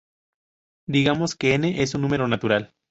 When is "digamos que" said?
0.87-1.53